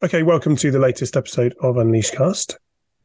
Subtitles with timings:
[0.00, 2.56] Okay, welcome to the latest episode of Unleash Cast.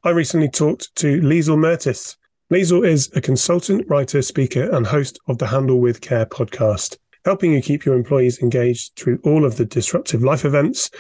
[0.04, 2.18] I recently talked to Liesel Mertes.
[2.52, 7.52] Liesel is a consultant, writer, speaker, and host of the Handle with Care podcast, helping
[7.52, 10.92] you keep your employees engaged through all of the disruptive life events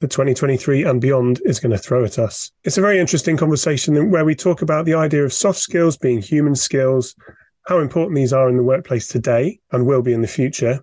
[0.00, 2.50] that 2023 and beyond is going to throw at us.
[2.64, 6.22] It's a very interesting conversation where we talk about the idea of soft skills being
[6.22, 7.14] human skills,
[7.66, 10.82] how important these are in the workplace today and will be in the future,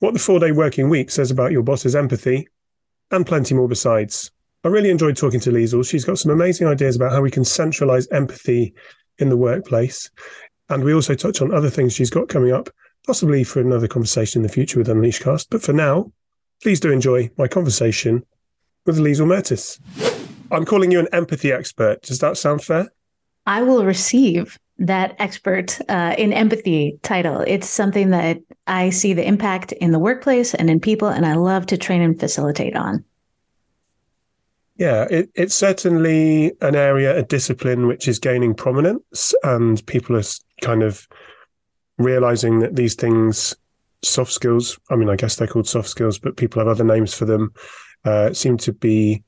[0.00, 2.48] what the four day working week says about your boss's empathy,
[3.10, 4.30] and plenty more besides.
[4.64, 5.88] I really enjoyed talking to Liesel.
[5.88, 8.74] She's got some amazing ideas about how we can centralize empathy
[9.18, 10.10] in the workplace.
[10.68, 12.68] And we also touch on other things she's got coming up,
[13.06, 15.46] possibly for another conversation in the future with Unleashcast.
[15.50, 16.12] But for now,
[16.62, 18.24] please do enjoy my conversation
[18.84, 19.78] with Liesel Mertes.
[20.50, 22.02] I'm calling you an empathy expert.
[22.02, 22.90] Does that sound fair?
[23.46, 27.40] I will receive that expert uh, in empathy title.
[27.46, 31.34] It's something that I see the impact in the workplace and in people, and I
[31.34, 33.04] love to train and facilitate on.
[34.76, 40.22] Yeah, it, it's certainly an area, a discipline which is gaining prominence, and people are
[40.62, 41.08] kind of
[41.98, 43.56] realizing that these things,
[44.04, 47.12] soft skills, I mean, I guess they're called soft skills, but people have other names
[47.12, 47.52] for them,
[48.04, 49.24] uh, seem to be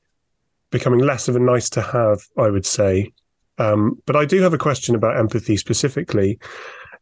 [0.69, 3.11] becoming less of a nice to have, I would say.
[3.57, 6.39] Um, but I do have a question about empathy specifically.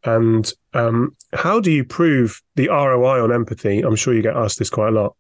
[0.04, 3.82] And um, how do you prove the ROI on empathy?
[3.82, 5.16] I'm sure you get asked this quite a lot.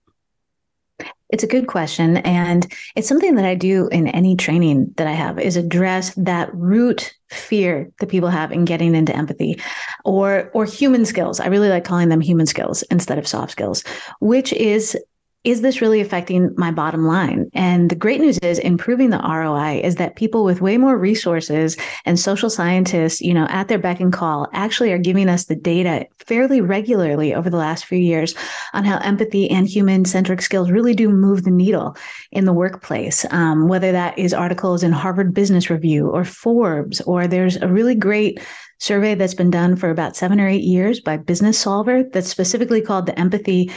[1.29, 2.17] It's a good question.
[2.17, 6.53] And it's something that I do in any training that I have is address that
[6.53, 9.61] root fear that people have in getting into empathy
[10.05, 11.39] or or human skills.
[11.39, 13.83] I really like calling them human skills instead of soft skills,
[14.19, 14.97] which is
[15.45, 17.49] is this really affecting my bottom line?
[17.53, 21.77] And the great news is improving the ROI is that people with way more resources
[22.05, 25.55] and social scientists, you know, at their beck and call actually are giving us the
[25.55, 28.35] data fairly regularly over the last few years
[28.73, 31.95] on how empathy and human centric skills really do move the needle
[32.31, 33.25] in the workplace.
[33.31, 37.95] Um, whether that is articles in Harvard Business Review or Forbes, or there's a really
[37.95, 38.41] great
[38.79, 43.05] survey that's been done for about seven or eight years by Businessolver that's specifically called
[43.05, 43.71] the empathy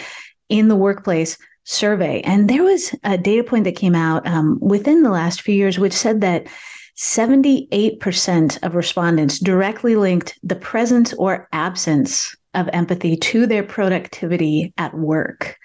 [0.49, 2.21] in the workplace survey.
[2.23, 5.79] And there was a data point that came out um, within the last few years,
[5.79, 6.47] which said that
[6.99, 14.95] 78% of respondents directly linked the presence or absence of empathy to their productivity at
[14.95, 15.57] work.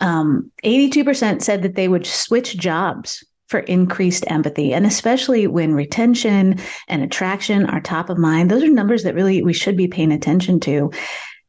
[0.00, 4.72] Um, 82% said that they would switch jobs for increased empathy.
[4.72, 9.42] And especially when retention and attraction are top of mind, those are numbers that really
[9.42, 10.92] we should be paying attention to.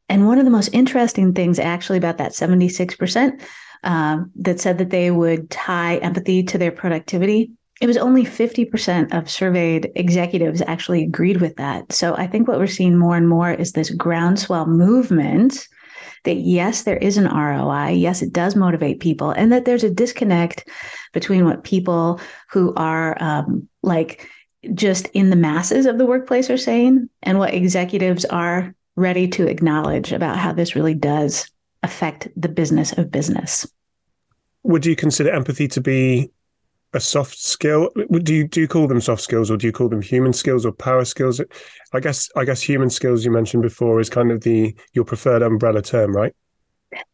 [0.08, 3.40] And one of the most interesting things actually about that 76%
[3.84, 7.50] uh, that said that they would tie empathy to their productivity.
[7.80, 11.92] It was only 50% of surveyed executives actually agreed with that.
[11.92, 15.66] So I think what we're seeing more and more is this groundswell movement
[16.24, 17.90] that yes, there is an ROI.
[17.92, 20.68] Yes, it does motivate people, and that there's a disconnect
[21.12, 22.20] between what people
[22.50, 24.28] who are um, like
[24.74, 29.46] just in the masses of the workplace are saying and what executives are ready to
[29.46, 31.50] acknowledge about how this really does
[31.82, 33.66] affect the business of business.
[34.62, 36.30] Would you consider empathy to be
[36.92, 37.90] a soft skill?
[38.10, 40.66] Do you do you call them soft skills, or do you call them human skills
[40.66, 41.40] or power skills?
[41.92, 45.42] I guess I guess human skills you mentioned before is kind of the your preferred
[45.42, 46.34] umbrella term, right?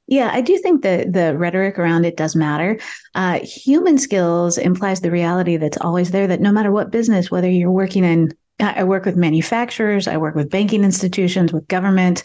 [0.06, 2.78] Yeah, I do think that the rhetoric around it does matter.
[3.14, 7.50] Uh, human skills implies the reality that's always there that no matter what business, whether
[7.50, 12.22] you're working in I work with manufacturers, I work with banking institutions, with government,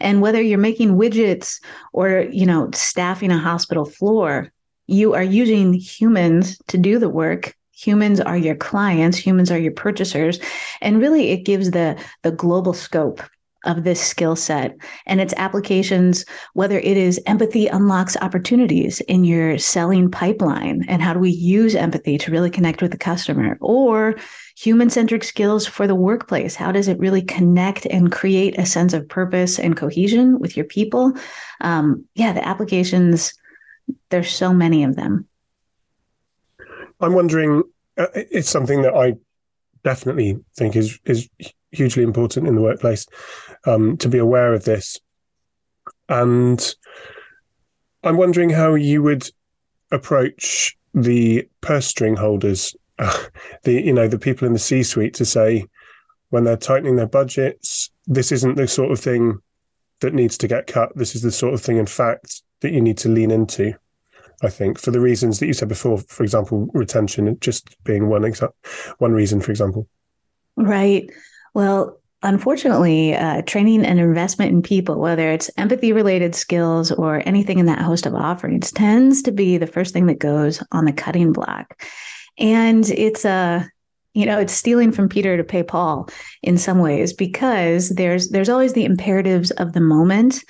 [0.00, 1.60] and whether you're making widgets
[1.92, 4.52] or, you know, staffing a hospital floor,
[4.86, 7.54] you are using humans to do the work.
[7.72, 10.38] Humans are your clients, humans are your purchasers,
[10.80, 13.20] and really it gives the the global scope
[13.64, 14.76] of this skill set
[15.06, 21.12] and its applications, whether it is empathy unlocks opportunities in your selling pipeline and how
[21.12, 24.16] do we use empathy to really connect with the customer, or
[24.56, 26.54] human centric skills for the workplace.
[26.54, 30.66] How does it really connect and create a sense of purpose and cohesion with your
[30.66, 31.12] people?
[31.60, 33.34] Um, yeah, the applications,
[34.10, 35.26] there's so many of them.
[37.00, 37.62] I'm wondering,
[37.98, 39.14] uh, it's something that I
[39.82, 41.28] definitely think is is
[41.74, 43.06] hugely important in the workplace
[43.66, 44.98] um, to be aware of this.
[46.08, 46.74] And
[48.02, 49.28] I'm wondering how you would
[49.90, 52.74] approach the purse string holders
[53.64, 55.64] the you know the people in the C-suite to say
[56.30, 59.38] when they're tightening their budgets, this isn't the sort of thing
[60.00, 60.90] that needs to get cut.
[60.96, 63.72] This is the sort of thing, in fact, that you need to lean into.
[64.42, 68.22] I think for the reasons that you said before, for example, retention just being one
[68.22, 68.52] exa-
[68.98, 69.86] one reason, for example.
[70.56, 71.08] Right.
[71.54, 77.58] Well, unfortunately, uh, training and investment in people, whether it's empathy related skills or anything
[77.58, 80.92] in that host of offerings, tends to be the first thing that goes on the
[80.92, 81.82] cutting block.
[82.36, 83.64] And it's a uh,
[84.14, 86.08] you know it's stealing from peter to pay paul
[86.42, 90.44] in some ways because there's there's always the imperatives of the moment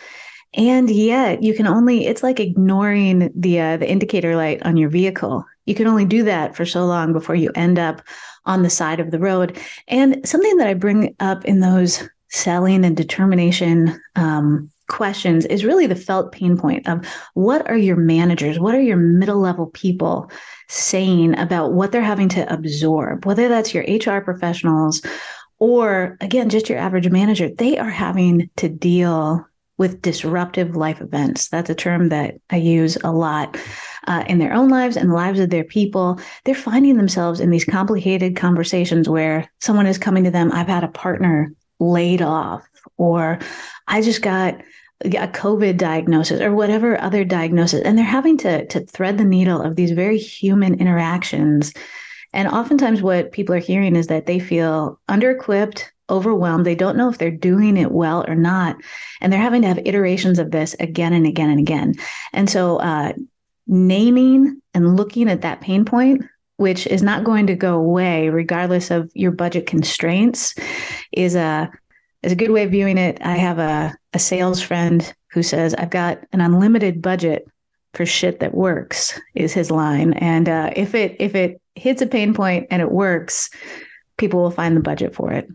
[0.52, 4.90] and yet you can only it's like ignoring the uh, the indicator light on your
[4.90, 8.02] vehicle you can only do that for so long before you end up
[8.46, 9.58] on the side of the road.
[9.88, 15.86] And something that I bring up in those selling and determination um, questions is really
[15.86, 20.30] the felt pain point of what are your managers, what are your middle level people
[20.68, 25.00] saying about what they're having to absorb, whether that's your HR professionals
[25.58, 29.46] or again, just your average manager, they are having to deal
[29.78, 31.48] with disruptive life events.
[31.48, 33.56] That's a term that I use a lot
[34.06, 36.18] uh, in their own lives and the lives of their people.
[36.44, 40.84] They're finding themselves in these complicated conversations where someone is coming to them, I've had
[40.84, 42.66] a partner laid off,
[42.96, 43.38] or
[43.88, 44.60] I just got
[45.04, 47.82] a COVID diagnosis or whatever other diagnosis.
[47.84, 51.72] And they're having to, to thread the needle of these very human interactions.
[52.32, 56.66] And oftentimes, what people are hearing is that they feel under equipped, overwhelmed.
[56.66, 58.76] They don't know if they're doing it well or not.
[59.20, 61.94] And they're having to have iterations of this again and again and again.
[62.32, 63.12] And so, uh,
[63.66, 66.24] naming and looking at that pain point,
[66.56, 70.54] which is not going to go away regardless of your budget constraints,
[71.12, 71.70] is a
[72.22, 73.18] is a good way of viewing it.
[73.20, 77.46] I have a, a sales friend who says, I've got an unlimited budget
[77.92, 80.14] for shit that works, is his line.
[80.14, 83.50] And uh, if it if it hits a pain point and it works,
[84.16, 85.48] people will find the budget for it.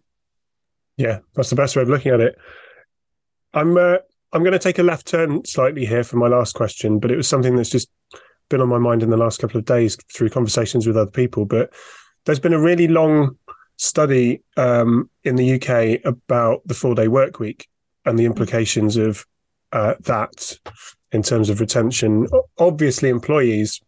[0.98, 2.38] Yeah, that's the best way of looking at it.
[3.54, 3.98] I'm uh,
[4.32, 7.18] I'm going to take a left turn slightly here for my last question, but it
[7.18, 7.90] was something that's just
[8.50, 11.46] been on my mind in the last couple of days through conversations with other people.
[11.46, 11.74] But
[12.26, 13.38] there's been a really long
[13.78, 17.68] study um, in the UK about the four day work week
[18.06, 19.26] and the implications of
[19.72, 20.58] uh, that
[21.12, 22.28] in terms of retention.
[22.58, 23.82] Obviously, employees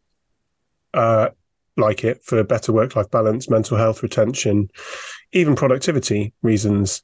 [0.93, 1.29] uh,
[1.77, 4.69] like it for better work life balance, mental health retention
[5.33, 7.01] even productivity reasons.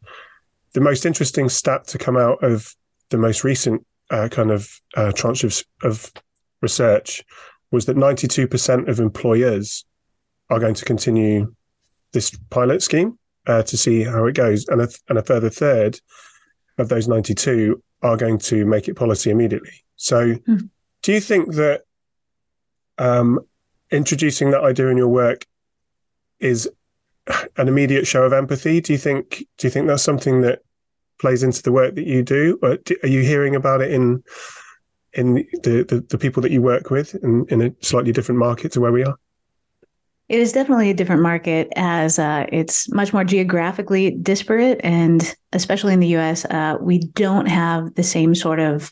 [0.74, 2.74] The most interesting stat to come out of
[3.10, 6.12] the most recent uh, kind of uh, tranche of, of
[6.62, 7.24] research
[7.72, 9.86] was that 92% of employers
[10.50, 11.54] are going to continue
[12.14, 14.68] this pilot scheme uh, to see how it goes.
[14.68, 16.00] And a, and a further third
[16.78, 19.84] of those 92 are going to make it policy immediately.
[19.96, 20.70] So, mm.
[21.02, 21.82] do you think that
[22.98, 23.40] um,
[23.92, 25.46] introducing that idea in your work
[26.40, 26.70] is
[27.58, 28.82] an immediate show of empathy.
[28.82, 29.46] Do you think?
[29.58, 30.60] Do you think that's something that
[31.20, 32.60] plays into the work that you do?
[32.62, 34.24] Or do, are you hearing about it in
[35.18, 35.34] in
[35.64, 38.82] the, the, the people that you work with in, in a slightly different market to
[38.82, 39.18] where we are?
[40.30, 44.82] It is definitely a different market as uh, it's much more geographically disparate.
[44.84, 48.92] And especially in the US, uh, we don't have the same sort of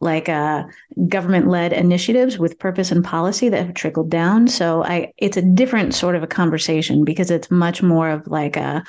[0.00, 0.64] like uh,
[1.08, 4.46] government led initiatives with purpose and policy that have trickled down.
[4.46, 8.58] So I, it's a different sort of a conversation because it's much more of like
[8.58, 8.84] a,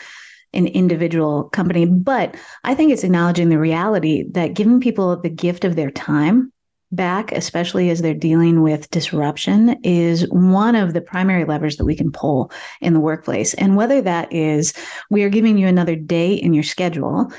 [0.53, 1.85] an individual company.
[1.85, 2.35] But
[2.65, 6.51] I think it's acknowledging the reality that giving people the gift of their time
[6.91, 11.95] back, especially as they're dealing with disruption, is one of the primary levers that we
[11.95, 12.51] can pull
[12.81, 13.53] in the workplace.
[13.55, 14.73] And whether that is
[15.09, 17.31] we are giving you another day in your schedule,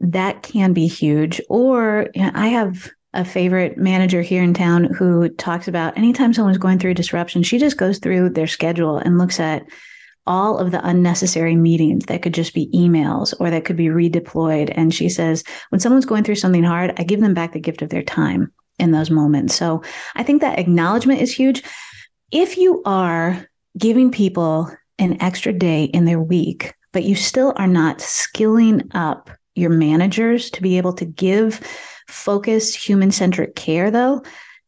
[0.00, 1.40] that can be huge.
[1.48, 6.32] Or you know, I have a favorite manager here in town who talks about anytime
[6.32, 9.64] someone's going through disruption, she just goes through their schedule and looks at
[10.26, 14.72] all of the unnecessary meetings that could just be emails or that could be redeployed.
[14.76, 17.82] And she says, when someone's going through something hard, I give them back the gift
[17.82, 19.54] of their time in those moments.
[19.54, 19.82] So
[20.16, 21.62] I think that acknowledgement is huge.
[22.32, 23.46] If you are
[23.78, 29.30] giving people an extra day in their week, but you still are not skilling up
[29.54, 31.60] your managers to be able to give
[32.08, 34.22] focused, human centric care, though,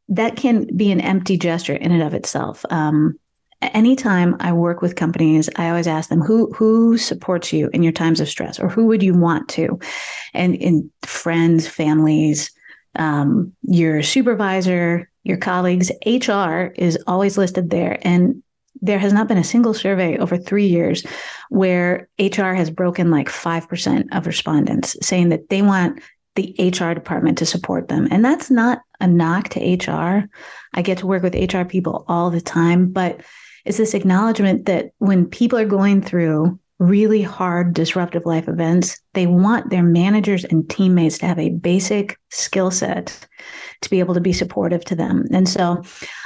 [0.09, 2.65] that can be an empty gesture in and of itself.
[2.71, 3.19] Um,
[3.61, 7.93] anytime I work with companies, I always ask them who who supports you in your
[7.93, 9.79] times of stress, or who would you want to,
[10.35, 12.51] and in friends, families,
[12.97, 18.43] um, your supervisor, your colleagues, HR is always listed there, and
[18.81, 21.05] there has not been a single survey over three years
[21.51, 26.01] where HR has broken like 5% of respondents saying that they want
[26.35, 28.09] the HR department to support them.
[28.11, 30.29] And that's not a knock to HR.
[30.75, 33.21] I get to work with HR people all the time, but
[33.65, 39.27] it's this acknowledgement that when people are going through really hard, disruptive life events, they
[39.27, 43.27] want their managers and teammates to have a basic skill set
[43.83, 45.25] to be able to be supportive to them.
[45.33, 45.83] And so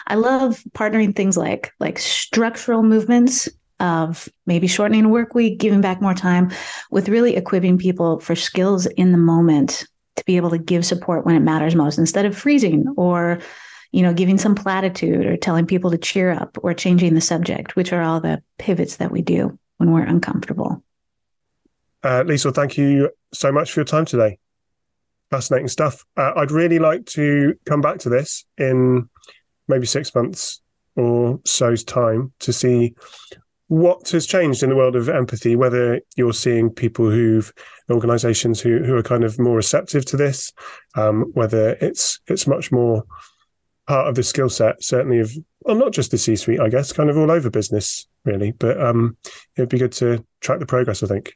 [0.07, 3.49] I love partnering things like like structural movements
[3.79, 6.51] of maybe shortening work week, giving back more time,
[6.91, 9.87] with really equipping people for skills in the moment
[10.17, 13.39] to be able to give support when it matters most instead of freezing or
[13.93, 17.77] you know giving some platitude or telling people to cheer up or changing the subject
[17.77, 20.83] which are all the pivots that we do when we're uncomfortable.
[22.02, 24.38] Uh, Liesel thank you so much for your time today.
[25.30, 26.04] Fascinating stuff.
[26.16, 29.09] Uh, i'd really like to come back to this in
[29.68, 30.61] maybe six months
[30.95, 32.95] or so's time to see
[33.68, 37.52] what has changed in the world of empathy whether you're seeing people who've
[37.90, 40.52] organizations who, who are kind of more receptive to this
[40.95, 43.04] um, whether it's it's much more
[43.87, 46.93] part of the skill set certainly of well not just the c suite i guess
[46.93, 48.50] kind of all over business really.
[48.52, 49.16] But um,
[49.57, 51.35] it'd be good to track the progress i think.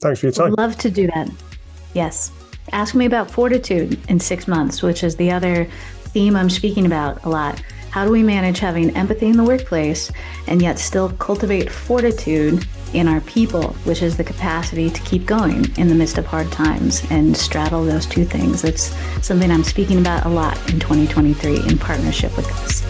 [0.00, 0.52] Thanks for your time.
[0.52, 1.28] I'd love to do that.
[1.94, 2.30] Yes.
[2.70, 5.66] Ask me about fortitude in six months which is the other
[6.08, 10.10] theme i'm speaking about a lot how do we manage having empathy in the workplace
[10.46, 15.64] and yet still cultivate fortitude in our people, which is the capacity to keep going
[15.76, 18.62] in the midst of hard times and straddle those two things?
[18.62, 22.82] That's something I'm speaking about a lot in 2023 in partnership with us.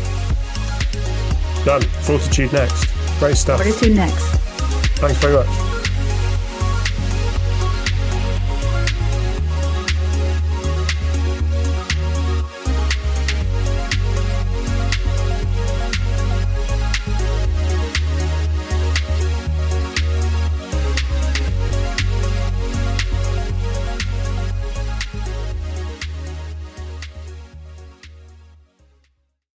[1.65, 1.83] Done.
[1.83, 2.87] Fortitude next.
[3.19, 3.61] Great stuff.
[3.63, 4.25] Fortitude next.
[4.99, 5.68] Thanks very much.